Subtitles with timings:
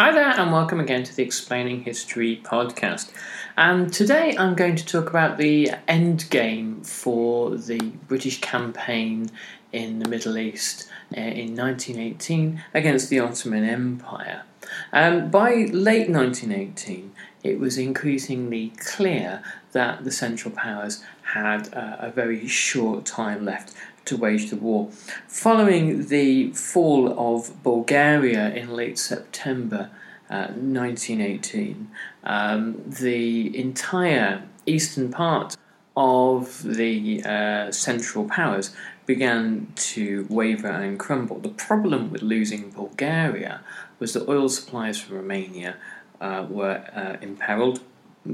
[0.00, 3.10] Hi there, and welcome again to the Explaining History podcast.
[3.58, 9.28] And today I'm going to talk about the end game for the British campaign
[9.72, 14.44] in the Middle East uh, in 1918 against the Ottoman Empire.
[14.90, 17.12] Um, by late 1918,
[17.42, 23.74] it was increasingly clear that the Central Powers had uh, a very short time left
[24.04, 24.90] to wage the war.
[25.28, 29.90] Following the fall of Bulgaria in late September
[30.28, 31.90] uh, 1918,
[32.24, 35.56] um, the entire eastern part
[35.96, 38.74] of the uh, Central Powers
[39.06, 41.38] began to waver and crumble.
[41.40, 43.60] The problem with losing Bulgaria
[43.98, 45.76] was that oil supplies from Romania
[46.20, 47.80] uh, were uh, imperiled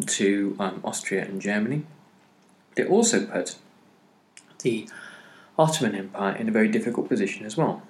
[0.06, 1.84] to um, Austria and Germany.
[2.76, 3.56] It also put
[4.62, 4.88] the
[5.58, 7.82] Ottoman Empire in a very difficult position as well.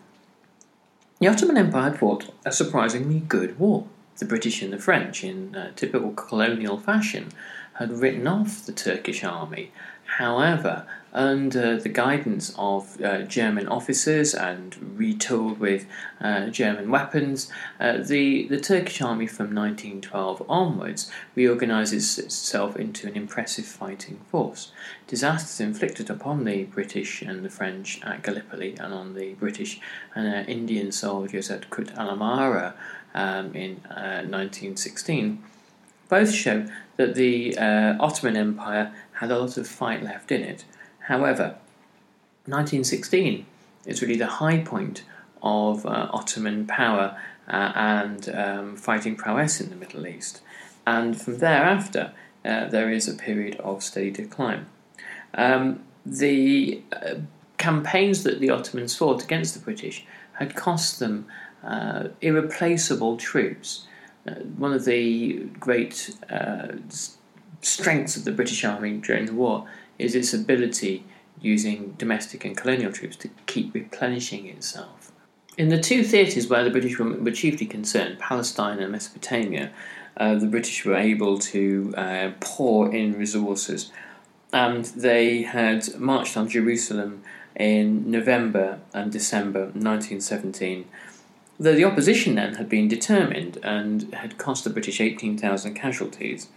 [1.18, 3.86] The Ottoman Empire had fought a surprisingly good war.
[4.18, 7.28] The British and the French, in typical colonial fashion,
[7.74, 9.72] had written off the Turkish army.
[10.06, 15.86] However, under the guidance of uh, German officers and retooled with
[16.20, 17.50] uh, German weapons,
[17.80, 24.72] uh, the, the Turkish army from 1912 onwards reorganises itself into an impressive fighting force.
[25.06, 29.80] Disasters inflicted upon the British and the French at Gallipoli and on the British
[30.14, 32.74] and uh, Indian soldiers at Kut al Amara
[33.14, 35.46] um, in 1916 uh,
[36.08, 36.66] both show
[36.96, 40.64] that the uh, Ottoman Empire had a lot of fight left in it.
[41.00, 41.56] However,
[42.46, 43.46] 1916
[43.86, 45.02] is really the high point
[45.42, 47.18] of uh, Ottoman power
[47.48, 50.40] uh, and um, fighting prowess in the Middle East.
[50.86, 52.12] And from thereafter,
[52.44, 54.66] uh, there is a period of steady decline.
[55.34, 57.14] Um, the uh,
[57.58, 60.04] campaigns that the Ottomans fought against the British
[60.34, 61.26] had cost them
[61.64, 63.86] uh, irreplaceable troops.
[64.26, 66.16] Uh, one of the great
[67.60, 69.66] strengths of the British Army during the war
[69.98, 71.04] is its ability,
[71.40, 75.12] using domestic and colonial troops, to keep replenishing itself.
[75.56, 79.70] In the two theatres where the British were, chiefly concerned, Palestine and Mesopotamia,
[80.18, 83.90] uh, the British were able to uh, pour in resources,
[84.52, 87.22] and they had marched on Jerusalem
[87.54, 90.86] in November and December 1917
[91.58, 96.48] Though the opposition then had been determined and had cost the British 18,000 casualties,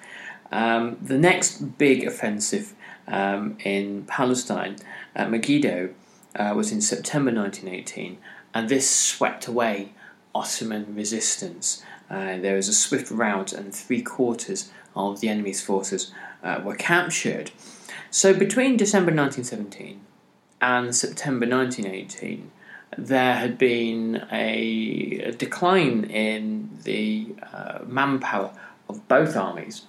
[0.52, 2.74] um, the next big offensive
[3.08, 4.78] um, in Palestine
[5.16, 5.90] at Megiddo
[6.35, 8.18] uh, was in September 1918,
[8.53, 9.94] and this swept away
[10.34, 11.84] Ottoman resistance.
[12.09, 16.12] Uh, there was a swift rout, and three quarters of the enemy's forces
[16.44, 17.52] uh, were captured.
[18.12, 20.02] So between December 1917
[20.62, 22.52] and September 1918,
[22.97, 28.52] there had been a, a decline in the uh, manpower
[28.88, 29.85] of both armies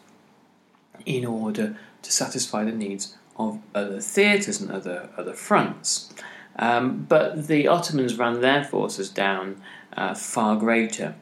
[1.06, 6.12] in order to satisfy the needs of other theatres and other, other fronts.
[6.56, 9.62] Um, but the Ottomans ran their forces down
[9.96, 11.14] uh, far greater.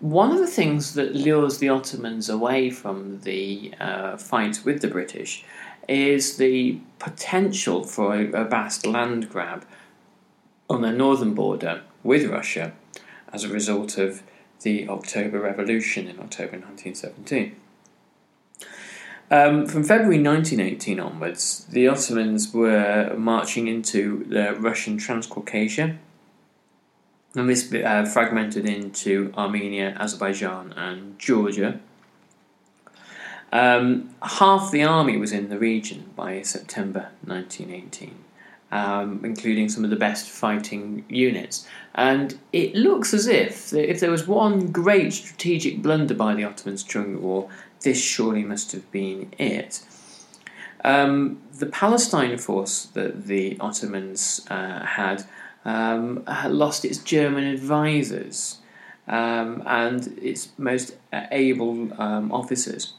[0.00, 4.88] One of the things that lures the Ottomans away from the uh, fight with the
[4.88, 5.44] British
[5.88, 9.64] is the potential for a, a vast land grab
[10.68, 12.72] on their northern border with Russia
[13.32, 14.22] as a result of
[14.62, 17.56] the October Revolution in October 1917.
[19.30, 25.96] Um, from February 1918 onwards, the Ottomans were marching into the Russian Transcaucasia,
[27.34, 31.80] and this uh, fragmented into Armenia, Azerbaijan, and Georgia.
[33.50, 38.14] Um, half the army was in the region by September 1918,
[38.72, 41.66] um, including some of the best fighting units.
[41.94, 46.82] And it looks as if if there was one great strategic blunder by the Ottomans
[46.82, 47.48] during the war,
[47.84, 49.80] this surely must have been it.
[50.84, 55.24] Um, the Palestine force that the Ottomans uh, had,
[55.64, 58.58] um, had lost its German advisors
[59.08, 62.94] um, and its most able um, officers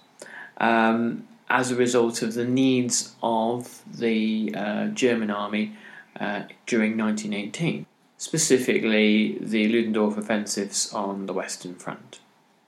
[0.58, 5.76] um, as a result of the needs of the uh, German army
[6.20, 7.86] uh, during 1918,
[8.18, 12.20] specifically the Ludendorff offensives on the Western Front.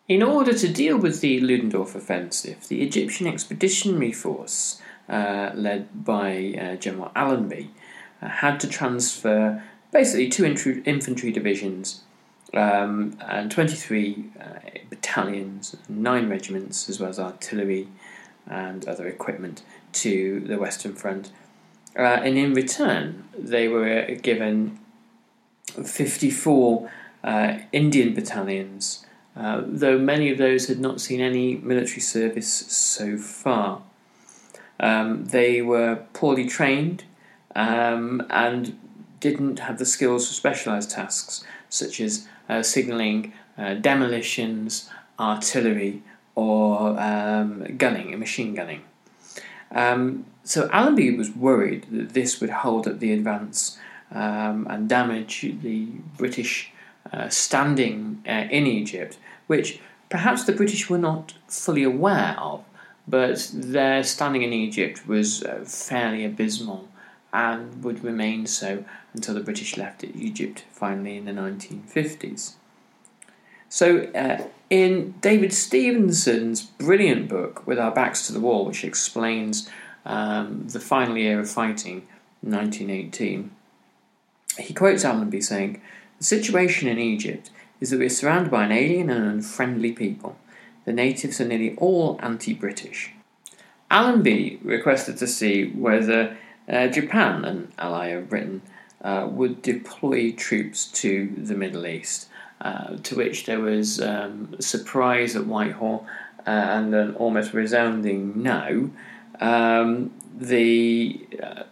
[0.07, 6.56] In order to deal with the Ludendorff offensive, the Egyptian Expeditionary Force, uh, led by
[6.57, 7.71] uh, General Allenby,
[8.21, 9.62] uh, had to transfer
[9.92, 12.04] basically two infantry divisions
[12.54, 14.44] um, and 23 uh,
[14.89, 17.89] battalions, nine regiments, as well as artillery
[18.45, 19.62] and other equipment
[19.92, 21.33] to the Western Front.
[21.98, 24.80] Uh, and in return, they were given
[25.65, 26.89] 54
[27.25, 29.06] uh, Indian battalions,
[29.38, 33.81] uh, though many of those had not seen any military service so far.
[34.80, 37.04] Um, they were poorly trained
[37.56, 38.78] um, and
[39.19, 44.89] didn't have the skills for specialised tasks such as uh, signalling, uh, demolitions,
[45.19, 46.01] artillery,
[46.36, 48.81] or um, gunning and machine gunning.
[49.72, 53.78] Um, so Allenby was worried that this would hold up the advance
[54.12, 55.88] um, and damage the
[56.18, 56.72] British
[57.12, 59.18] uh, standing uh, in Egypt,
[59.48, 62.63] which perhaps the British were not fully aware of,
[63.07, 66.88] but their standing in Egypt was uh, fairly abysmal
[67.33, 68.83] and would remain so
[69.13, 72.54] until the British left Egypt finally in the 1950s.
[73.69, 79.69] So, uh, in David Stevenson's brilliant book, With Our Backs to the Wall, which explains
[80.06, 82.07] um, the final year of fighting,
[82.42, 83.51] 1918,
[84.60, 85.81] he quotes Allenby saying,
[86.17, 90.37] The situation in Egypt is that we are surrounded by an alien and unfriendly people.
[90.85, 93.11] The natives are nearly all anti British.
[93.91, 96.37] Allenby requested to see whether
[96.67, 98.61] uh, Japan, an ally of Britain,
[99.01, 102.29] uh, would deploy troops to the Middle East.
[102.59, 106.07] Uh, to which there was um, surprise at Whitehall
[106.47, 108.89] uh, and an almost resounding no.
[109.39, 111.63] Um, the uh,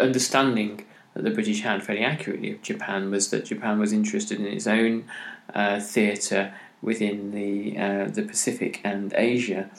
[0.00, 0.84] understanding
[1.14, 4.66] that the British had fairly accurately of Japan was that Japan was interested in its
[4.66, 5.04] own
[5.54, 9.70] uh, theatre within the uh, the Pacific and Asia,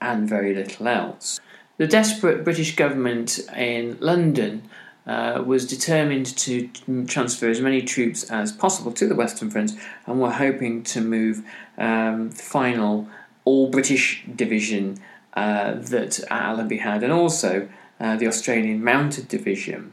[0.00, 1.40] and very little else.
[1.76, 4.68] The desperate British government in London
[5.06, 6.68] uh, was determined to
[7.06, 9.72] transfer as many troops as possible to the Western Front
[10.06, 11.44] and were hoping to move
[11.76, 13.08] um, the final
[13.44, 14.98] all British division
[15.34, 17.68] uh, that Allenby had, and also
[18.00, 19.92] uh, the Australian Mounted Division,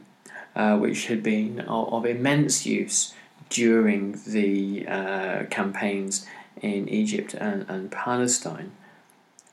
[0.54, 3.14] uh, which had been of, of, immense use
[3.48, 6.26] during the uh, campaigns
[6.60, 8.72] in Egypt and, and Palestine.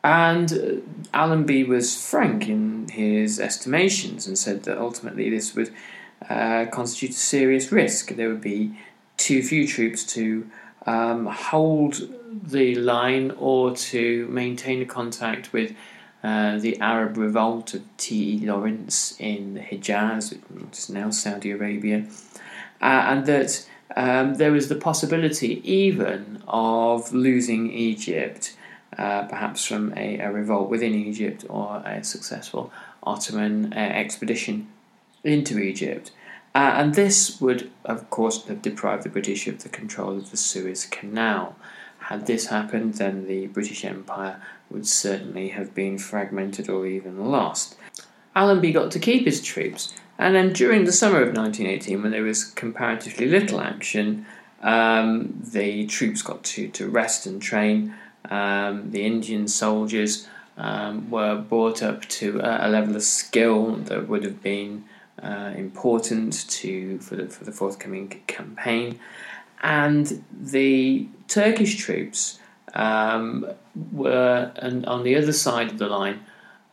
[0.03, 5.73] And uh, Allenby was frank in his estimations and said that ultimately this would
[6.29, 8.15] uh, constitute a serious risk.
[8.15, 8.77] There would be
[9.17, 10.49] too few troops to
[10.85, 15.75] um, hold the line or to maintain a contact with
[16.23, 18.45] uh, the Arab revolt of T.E.
[18.45, 22.05] Lawrence in the Hijaz, which is now Saudi Arabia,
[22.81, 28.55] uh, and that um, there was the possibility even of losing Egypt
[28.97, 32.71] uh, perhaps from a, a, revolt within Egypt or a successful
[33.03, 34.67] Ottoman uh, expedition
[35.23, 36.11] into Egypt.
[36.55, 40.37] Uh, and this would, of course, have deprived the British of the control of the
[40.37, 41.55] Suez Canal.
[42.09, 47.75] Had this happened, then the British Empire would certainly have been fragmented or even lost.
[48.35, 52.23] Allenby got to keep his troops, and then during the summer of 1918, when there
[52.23, 54.25] was comparatively little action,
[54.63, 57.93] um, the troops got to, to rest and train,
[58.31, 64.09] um, the Indian soldiers um, were brought up to a, a, level of skill that
[64.09, 64.83] would have been
[65.21, 68.99] uh, important to for the, for the forthcoming campaign.
[69.61, 72.39] and the Turkish troops
[72.73, 73.47] um,
[73.91, 76.19] were and on the other side of the line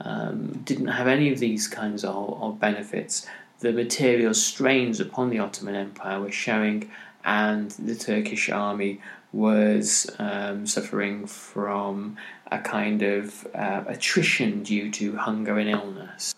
[0.01, 3.27] um, didn't have any of these kinds of, of benefits.
[3.61, 6.91] The material strains upon the Ottoman Empire were showing,
[7.25, 9.01] and the Turkish army
[9.33, 12.17] was um, suffering from
[12.51, 16.35] a kind of uh, attrition due to hunger and illness.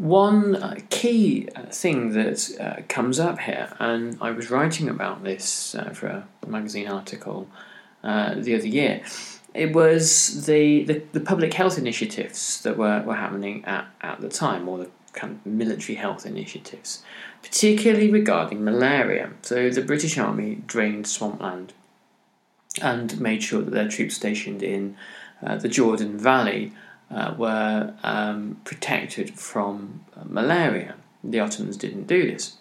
[0.00, 5.24] One uh, key uh, thing that uh, comes up here, and I was writing about
[5.24, 7.46] this uh, for a magazine article
[8.02, 9.02] uh, the other year,
[9.52, 14.30] it was the, the, the, public health initiatives that were, were happening at, at the
[14.30, 17.02] time, or the kind of military health initiatives,
[17.42, 19.32] particularly regarding malaria.
[19.42, 21.74] So the British Army drained swampland
[22.80, 24.96] and made sure that their troops stationed in
[25.44, 26.72] uh, the Jordan Valley
[27.10, 30.94] uh, were um, protected from uh, malaria.
[31.22, 32.56] The Ottomans didn't do this.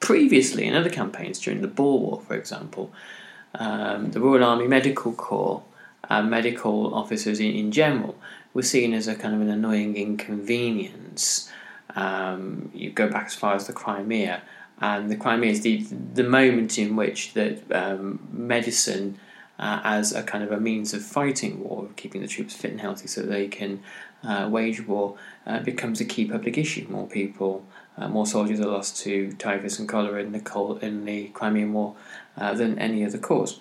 [0.00, 2.92] Previously, in other campaigns during the Boer War, for example,
[3.54, 5.62] um, the Royal Army Medical Corps
[6.08, 8.16] and medical officers in, in, general
[8.54, 11.50] were seen as a kind of an annoying inconvenience.
[11.94, 14.42] Um, you go back as far as the Crimea,
[14.80, 15.78] and the Crimea is the,
[16.14, 19.18] the moment in which that um, medicine
[19.58, 22.80] uh, as a kind of a means of fighting war, keeping the troops fit and
[22.80, 23.82] healthy so they can
[24.22, 26.86] uh, wage war, uh, becomes a key public issue.
[26.88, 27.64] More people,
[27.96, 31.94] uh, more soldiers are lost to typhus and cholera in the, in the Crimean War
[32.36, 33.60] uh, than any other cause.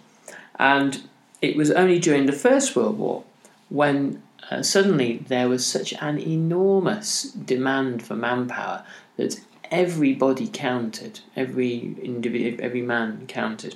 [0.60, 1.04] And
[1.42, 3.24] it was only during the First World War
[3.70, 4.22] when
[4.52, 8.84] uh, suddenly there was such an enormous demand for manpower
[9.18, 9.40] that
[9.72, 13.76] everybody counted, every individual, every man counted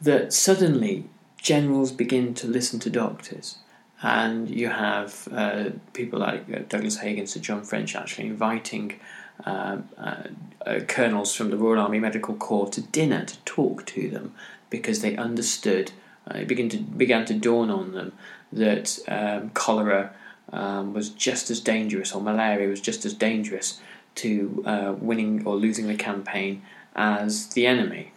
[0.00, 1.08] that suddenly
[1.40, 3.58] generals begin to listen to doctors.
[4.02, 9.00] And you have uh, people like uh, Douglas Haig and Sir John French actually inviting
[9.44, 10.22] uh, uh,
[10.64, 14.34] uh, colonels from the Royal Army Medical Corps to dinner to talk to them
[14.70, 15.92] because they understood,
[16.30, 18.12] uh, it began to, began to dawn on them
[18.52, 20.12] that um, cholera
[20.52, 23.80] um, was just as dangerous, or malaria was just as dangerous
[24.14, 26.62] to winning or losing the campaign
[26.96, 28.10] as the enemy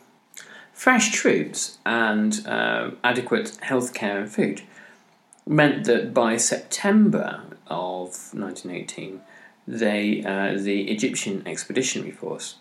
[0.81, 4.63] fresh troops and uh, adequate healthcare and food
[5.45, 9.21] meant that by September of 1918,
[9.67, 12.55] they, uh, the Egyptian Expeditionary Force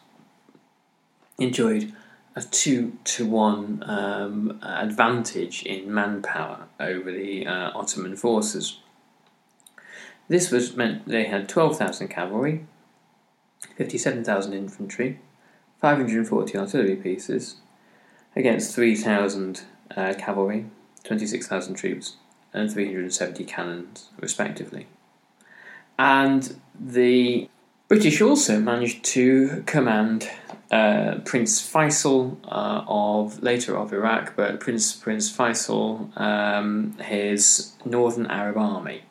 [1.38, 1.94] enjoyed
[2.36, 8.80] a two to one um, advantage in manpower over the uh, Ottoman forces.
[10.28, 12.66] This was meant they had 12,000 cavalry,
[13.78, 15.20] 57,000 infantry,
[15.80, 17.56] 540 artillery pieces,
[18.36, 19.62] against 3,000
[19.96, 20.66] uh, cavalry,
[21.04, 22.16] 26,000 troops,
[22.52, 24.86] and 370 cannons, respectively.
[25.98, 27.48] And the
[27.88, 30.30] British also managed to command
[30.70, 38.26] uh, Prince Faisal uh, of later of Iraq, but Prince Prince Faisal, um, his Northern
[38.26, 39.02] Arab Army,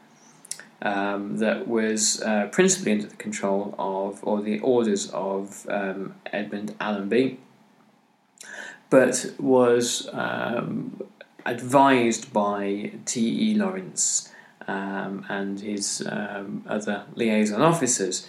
[0.81, 6.75] um, that was uh, principally under the control of or the orders of um, Edmund
[6.79, 7.39] Allenby,
[8.89, 11.01] but was um,
[11.45, 13.55] advised by T.E.
[13.55, 14.31] Lawrence
[14.67, 18.27] um, and his um, other liaison officers.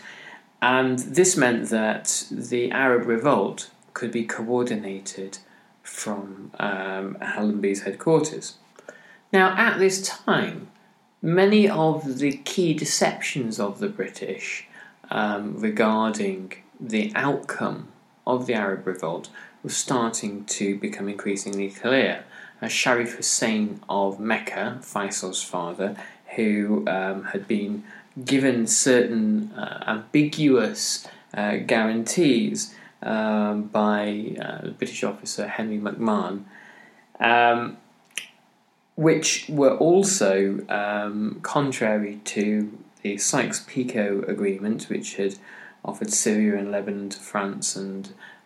[0.62, 5.38] And this meant that the Arab revolt could be coordinated
[5.82, 8.56] from um, Allenby's headquarters.
[9.32, 10.68] Now, at this time,
[11.22, 14.66] many of the key deceptions of the British
[15.10, 17.88] um, regarding the outcome
[18.26, 19.28] of the Arab revolt
[19.62, 22.24] was starting to become increasingly clear.
[22.60, 25.96] As Sharif Hussein of Mecca, Faisal's father,
[26.36, 27.84] who um, had been
[28.24, 36.44] given certain uh, ambiguous uh, guarantees um, by uh, British officer Henry McMahon,
[37.18, 37.78] um,
[38.96, 45.36] which were also um, contrary to the Sykes-Picot Agreement, which had
[45.82, 48.12] offered Syria and Lebanon to France and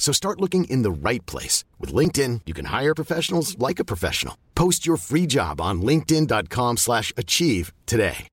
[0.00, 1.62] So start looking in the right place.
[1.78, 4.36] With LinkedIn, you can hire professionals like a professional.
[4.56, 8.26] Post your free job on linkedin.com slash achieve today.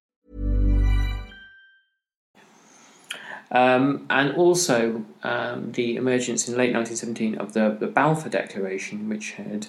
[3.50, 9.33] Um, and also um, the emergence in late 1917 of the, the Balfour Declaration, which
[9.33, 9.67] had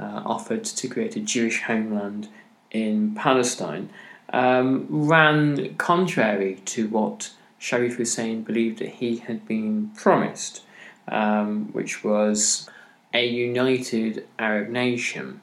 [0.00, 2.28] uh, offered to create a Jewish homeland
[2.70, 3.90] in Palestine,
[4.32, 10.62] um, ran contrary to what Sharif Hussein believed that he had been promised,
[11.10, 12.68] um, which was
[13.12, 15.40] a united Arab nation.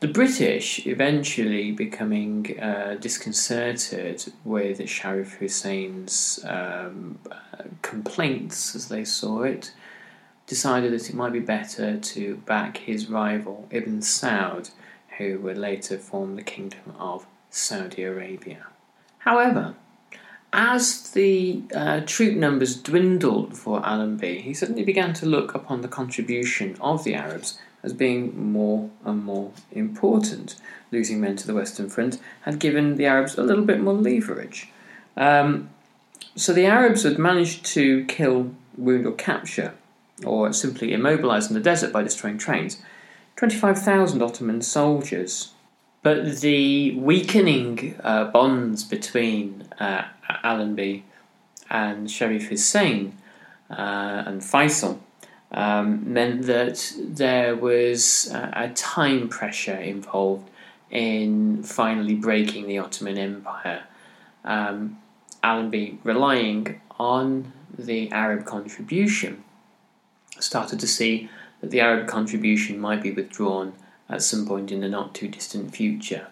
[0.00, 7.18] The British eventually becoming uh, disconcerted with Sharif Hussein's um,
[7.80, 9.72] complaints, as they saw it,
[10.46, 14.70] decided that it might be better to back his rival Ibn Saud,
[15.16, 18.66] who would later form the Kingdom of Saudi Arabia.
[19.18, 19.74] However,
[20.54, 25.88] as the uh, troop numbers dwindled for Allenby, he suddenly began to look upon the
[25.88, 30.54] contribution of the Arabs as being more and more important.
[30.92, 34.68] Losing men to the Western Front had given the Arabs a little bit more leverage.
[35.16, 35.70] Um,
[36.36, 39.74] so the Arabs had managed to kill, wound, or capture,
[40.24, 42.80] or simply immobilize in the desert by destroying trains,
[43.36, 45.52] 25,000 Ottoman soldiers.
[46.04, 50.04] But the weakening uh, bonds between uh,
[50.42, 51.02] Allenby
[51.70, 53.16] and Sharif Hussein
[53.70, 54.98] uh, and Faisal
[55.50, 60.50] um, meant that there was a time pressure involved
[60.90, 63.84] in finally breaking the Ottoman Empire.
[64.44, 64.98] Um,
[65.42, 69.42] Allenby, relying on the Arab contribution,
[70.38, 71.30] started to see
[71.62, 73.72] that the Arab contribution might be withdrawn
[74.08, 76.28] at some point in the not too distant future.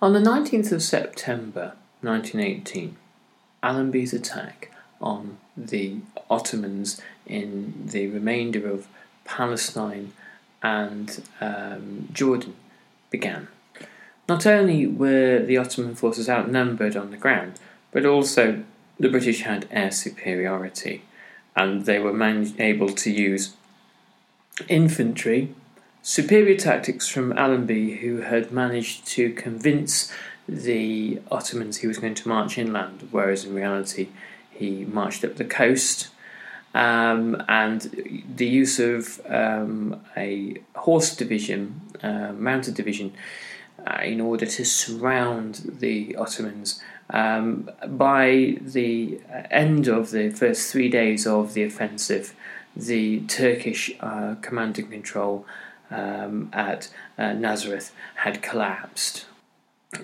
[0.00, 2.96] On the 19th of September 1918,
[3.62, 5.96] Allenby's attack on the
[6.30, 8.88] Ottomans in the remainder of
[9.24, 10.12] Palestine
[10.62, 12.54] and um, Jordan
[13.10, 13.48] began.
[14.28, 17.58] Not only were the Ottoman forces outnumbered on the ground,
[17.90, 18.64] but also
[18.98, 21.02] the British had air superiority,
[21.56, 23.54] and they were man- able to use
[24.68, 25.54] infantry,
[26.02, 30.12] superior tactics from Allenby, who had managed to convince
[30.48, 34.08] the Ottomans he was going to march inland, whereas in reality
[34.50, 36.08] he marched up the coast.
[36.74, 43.12] Um, and the use of um, a horse division, uh, mounted division,
[43.86, 46.82] uh, in order to surround the Ottomans.
[47.10, 52.34] Um, by the end of the first three days of the offensive,
[52.74, 55.44] the Turkish uh, command and control
[55.92, 59.26] um, at uh, Nazareth had collapsed.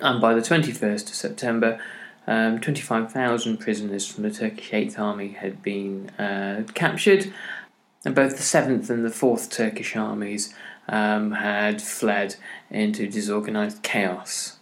[0.00, 1.80] And by the 21st of September,
[2.26, 7.32] um, 25,000 prisoners from the Turkish Eighth Army had been uh, captured,
[8.04, 10.54] and both the Seventh and the Fourth Turkish armies
[10.88, 12.36] um, had fled
[12.70, 14.58] into disorganized chaos.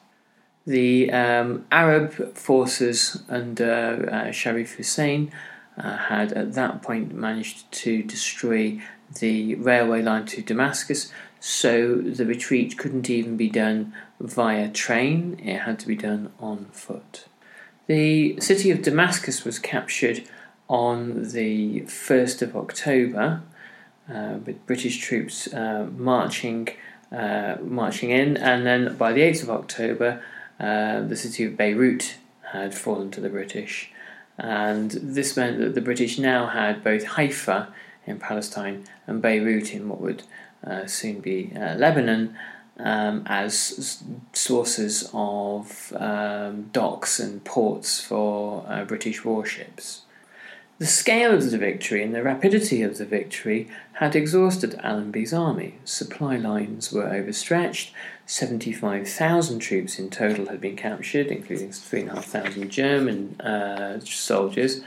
[0.64, 5.32] The um, Arab forces under uh, Sharif Hussein
[5.76, 8.80] uh, had at that point managed to destroy
[9.14, 15.60] the railway line to Damascus, so the retreat couldn't even be done via train, it
[15.60, 17.26] had to be done on foot.
[17.86, 20.28] The city of Damascus was captured
[20.68, 23.42] on the 1st of October
[24.12, 26.68] uh, with British troops uh, marching,
[27.12, 30.22] uh, marching in, and then by the 8th of October,
[30.58, 32.16] uh, the city of Beirut
[32.52, 33.92] had fallen to the British.
[34.38, 37.72] And this meant that the British now had both Haifa
[38.06, 40.22] in Palestine and Beirut in what would
[40.66, 42.36] uh, soon be uh, Lebanon
[42.78, 50.02] um, as sources of um, docks and ports for uh, British warships.
[50.78, 55.76] The scale of the victory and the rapidity of the victory had exhausted Allenby's army.
[55.86, 57.94] Supply lines were overstretched,
[58.26, 64.82] 75,000 troops in total had been captured, including 3,500 German uh, soldiers,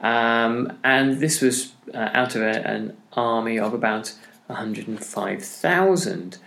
[0.00, 4.14] Um, and this was uh, out of a, an army of about
[4.46, 6.38] 105,000.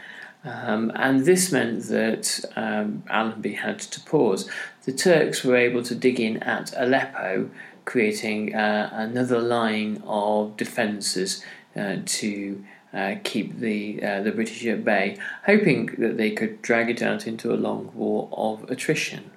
[0.43, 4.49] Um, and this meant that um, Allenby had to pause.
[4.85, 7.49] The Turks were able to dig in at Aleppo,
[7.85, 11.43] creating uh, another line of defences
[11.75, 16.89] uh, to uh, keep the uh, the British at bay, hoping that they could drag
[16.89, 19.31] it out into a long war of attrition.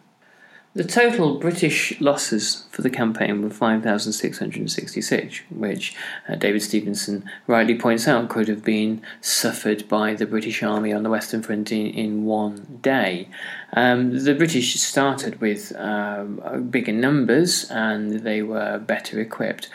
[0.72, 5.96] The total British losses for the campaign were 5,666, which
[6.28, 11.02] uh, David Stevenson rightly points out could have been suffered by the British Army on
[11.02, 13.28] the Western Front in, in one day.
[13.72, 19.68] Um, the British started with um, bigger numbers and they were better equipped.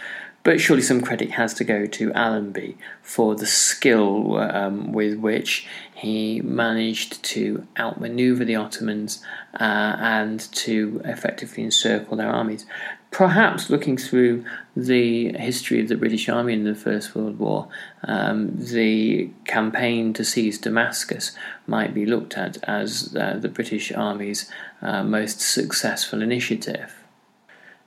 [0.46, 5.68] But surely some credit has to go to Allenby for the skill um, with which
[5.96, 9.24] he managed to outmaneuver the Ottomans
[9.60, 12.68] uh, and to effectively encircle their armies.
[13.10, 17.68] Perhaps looking through the history of the British Army in the First World War,
[18.04, 24.48] um, the campaign to seize Damascus might be looked at as uh, the British Army's
[24.84, 27.05] uh, most successful initiative.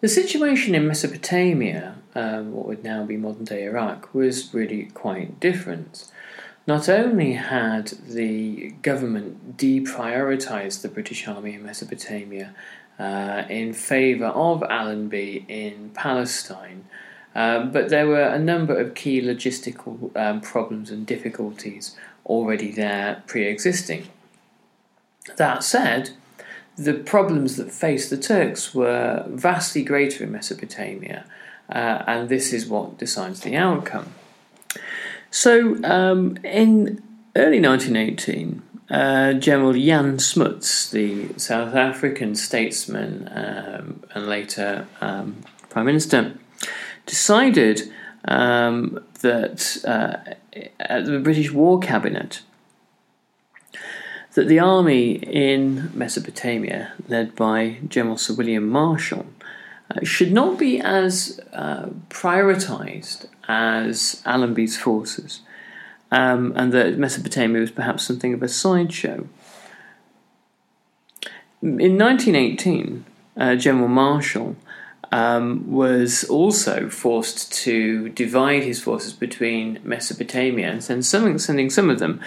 [0.00, 5.40] The situation in Mesopotamia, um, what would now be modern day Iraq, was really quite
[5.40, 6.08] different.
[6.68, 12.54] Not only had the government deprioritized the British Army in Mesopotamia
[12.98, 16.84] uh, in favour of Allenby in Palestine,
[17.34, 23.24] um, but there were a number of key logistical um, problems and difficulties already there
[23.26, 24.08] pre existing.
[25.36, 26.10] That said,
[26.78, 31.24] the problems that faced the Turks were vastly greater in Mesopotamia,
[31.68, 34.14] uh, and this is what decides the outcome.
[35.30, 37.02] So, um, in
[37.36, 45.84] early 1918, uh, General Jan Smuts, the South African statesman um, and later um, Prime
[45.84, 46.34] Minister,
[47.04, 47.92] decided
[48.24, 50.34] um, that uh,
[50.80, 52.42] at the British War Cabinet
[54.38, 59.26] that the army in Mesopotamia, led by General Sir William Marshall,
[59.90, 65.40] uh, should not be as uh, prioritised as Allenby's forces,
[66.12, 69.26] um, and that Mesopotamia was perhaps something of a sideshow.
[71.60, 73.04] In 1918,
[73.36, 74.54] uh, General Marshall
[75.10, 81.90] um, was also forced to divide his forces between Mesopotamia and send some, sending some
[81.90, 82.20] of them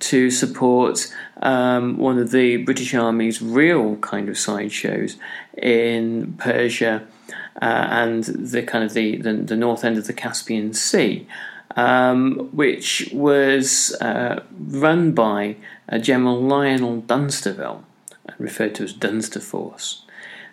[0.00, 5.16] to support um, one of the British Army's real kind of sideshows
[5.56, 7.06] in Persia
[7.60, 11.26] uh, and the kind of the, the, the, north end of the Caspian Sea,
[11.74, 15.56] um, which was uh, run by
[15.88, 17.82] uh, General Lionel Dunsterville,
[18.38, 20.02] referred to as Dunster Force.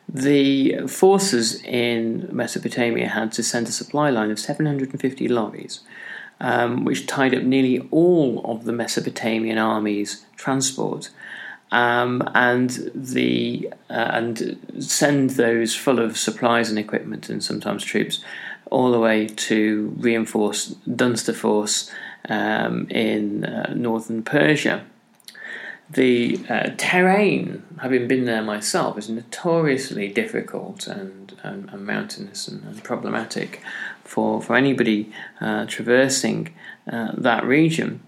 [0.07, 5.79] The forces in Mesopotamia had to send a supply line of 750 lorries
[6.43, 11.09] um, which tied up nearly all of the Mesopotamian army's transport.
[11.71, 18.23] Um, and the uh, and send those full of supplies and equipment and sometimes troops
[18.69, 21.89] all the way to reinforce Dunster Force
[22.29, 24.85] um, in uh, northern Persia.
[25.89, 32.63] The uh, terrain, having been there myself, is notoriously difficult and, and, and mountainous and,
[32.63, 33.61] and problematic
[34.13, 36.53] for, for anybody uh, traversing
[36.91, 37.99] uh, that region,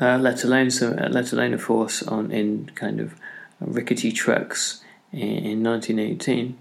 [0.00, 3.18] uh, let alone uh, let alone a force on in kind of
[3.58, 6.56] rickety trucks in, in 1918.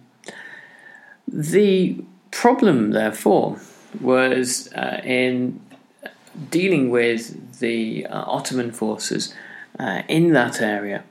[1.28, 3.60] The problem, therefore,
[4.02, 5.62] was uh, in
[6.50, 9.36] dealing with the uh, Ottoman forces
[10.08, 11.04] in that area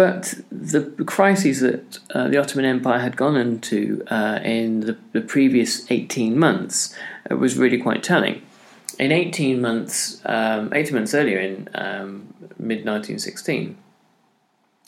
[0.00, 5.20] but the crises that uh, the Ottoman Empire had gone into uh, in the, the,
[5.20, 6.96] previous 18 months
[7.30, 8.40] uh, was really quite telling.
[8.98, 13.76] In 18 months, um, 18 months earlier, in um, mid 1916,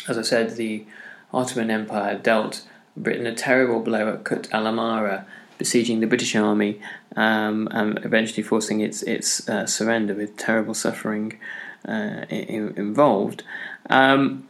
[0.09, 0.87] as I said, the
[1.35, 5.27] Ottoman Empire dealt Britain a terrible blow at Kut al Amara,
[5.59, 6.81] besieging the British army
[7.17, 11.39] um, and eventually forcing its, its uh, surrender with terrible suffering
[11.87, 13.43] uh, in, involved.
[13.91, 14.49] Um,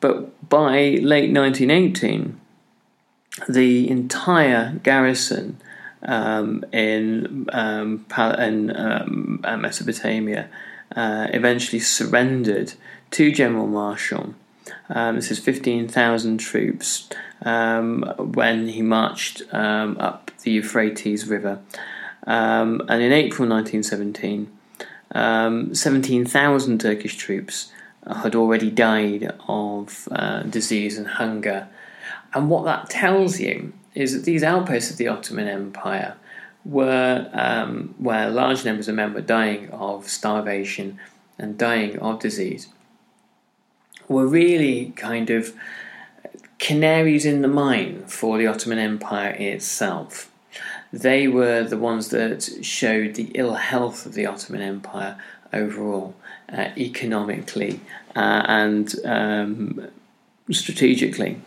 [0.00, 2.40] but by late 1918,
[3.48, 5.60] the entire garrison
[6.02, 8.06] um, in, um,
[8.38, 10.48] in um, uh, Mesopotamia
[10.94, 12.74] uh, eventually surrendered
[13.10, 14.34] to General Marshall.
[14.88, 17.08] Um, this is 15,000 troops
[17.42, 21.60] um, when he marched um, up the Euphrates River.
[22.26, 24.50] and in April 1917,
[25.12, 27.72] 17,000 Turkish troops
[28.14, 31.68] had already died of uh, disease and hunger.
[32.34, 36.16] And what that tells you is that these outposts of the Ottoman Empire
[36.64, 40.98] were um, where large numbers of men were dying of starvation
[41.38, 42.68] and dying of disease
[44.08, 45.54] were really kind of
[46.58, 50.30] canaries in the mine for the Ottoman Empire itself.
[50.92, 55.16] They were the ones that showed the ill health of the Ottoman Empire
[55.52, 56.14] overall,
[56.52, 57.80] uh, economically
[58.14, 59.88] uh, and um,
[60.50, 61.40] strategically.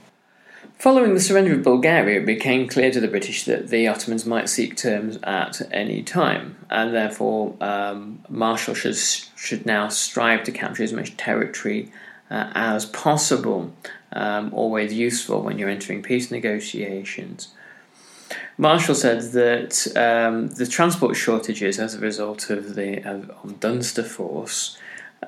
[0.78, 4.48] Following the surrender of Bulgaria, it became clear to the British that the Ottomans might
[4.48, 10.84] seek terms at any time, and therefore um, Marshall should, should now strive to capture
[10.84, 11.92] as much territory
[12.32, 13.74] uh, as possible,
[14.14, 17.50] um, always useful when you're entering peace negotiations.
[18.58, 24.78] Marshall said that um, the transport shortages as a result of the of Dunster Force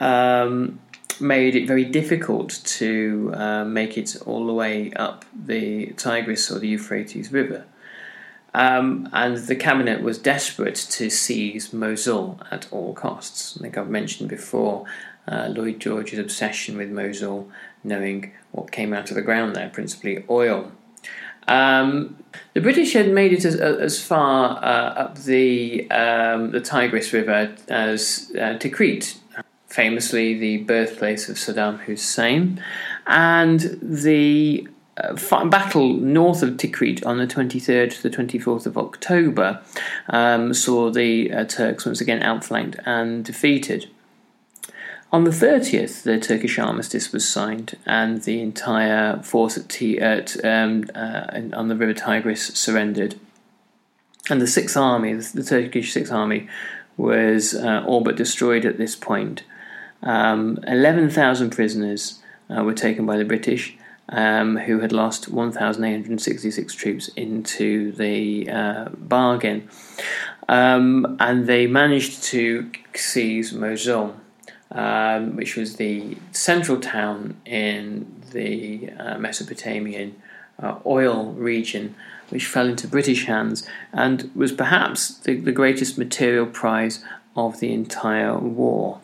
[0.01, 0.79] um,
[1.19, 6.59] made it very difficult to uh, make it all the way up the Tigris or
[6.59, 7.65] the Euphrates River.
[8.53, 13.57] Um, and the cabinet was desperate to seize Mosul at all costs.
[13.57, 14.85] I think I've mentioned before
[15.27, 17.49] uh, Lloyd George's obsession with Mosul,
[17.83, 20.71] knowing what came out of the ground there, principally oil.
[21.47, 22.17] Um,
[22.53, 27.55] the British had made it as, as far uh, up the um, the Tigris River
[27.67, 29.17] as uh, Tikrit,
[29.71, 32.61] famously the birthplace of Saddam Hussein,
[33.07, 39.61] and the uh, battle north of Tikrit on the 23rd to the 24th of October
[40.09, 43.89] um, saw the uh, Turks once again outflanked and defeated.
[45.13, 50.43] On the 30th, the Turkish armistice was signed, and the entire force at, T- at
[50.45, 53.15] um, uh, on the River Tigris surrendered.
[54.29, 56.47] And the Sixth Army, the Turkish Sixth Army,
[56.95, 59.43] was uh, all but destroyed at this point.
[60.03, 63.77] Um, 11,000 prisoners uh, were taken by the British,
[64.09, 69.69] um, who had lost 1,866 troops into the uh, bargain.
[70.49, 74.15] Um, and they managed to seize Mosul
[74.71, 80.15] um, which was the central town in the uh, Mesopotamian
[80.61, 81.95] uh, oil region,
[82.29, 87.03] which fell into British hands and was perhaps the, the greatest material prize
[87.35, 89.01] of the entire war.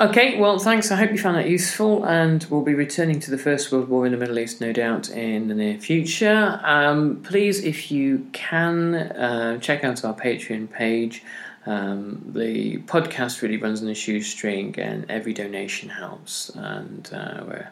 [0.00, 0.90] Okay, well, thanks.
[0.90, 4.06] I hope you found that useful, and we'll be returning to the First World War
[4.06, 6.58] in the Middle East, no doubt, in the near future.
[6.64, 11.22] Um, please, if you can, uh, check out our Patreon page.
[11.66, 16.48] Um, the podcast really runs on a shoestring, and every donation helps.
[16.48, 17.68] And uh, we're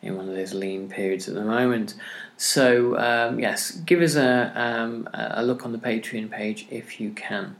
[0.00, 1.94] in one of those lean periods at the moment.
[2.36, 7.10] So um, yes, give us a, um, a look on the Patreon page if you
[7.10, 7.56] can.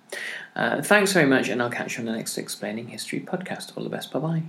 [0.59, 3.77] Uh, thanks very much, and I'll catch you on the next Explaining History podcast.
[3.77, 4.13] All the best.
[4.13, 4.43] Bye bye.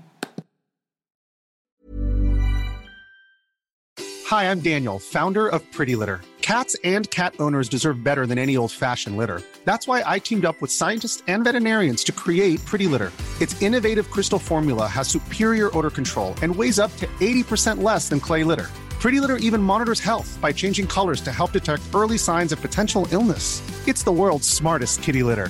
[4.26, 6.22] Hi, I'm Daniel, founder of Pretty Litter.
[6.42, 9.42] Cats and cat owners deserve better than any old-fashioned litter.
[9.66, 13.12] That's why I teamed up with scientists and veterinarians to create Pretty Litter.
[13.40, 18.20] Its innovative crystal formula has superior odor control and weighs up to 80% less than
[18.20, 18.68] clay litter.
[19.00, 23.08] Pretty Litter even monitors health by changing colors to help detect early signs of potential
[23.12, 23.62] illness.
[23.88, 25.50] It's the world's smartest kitty litter.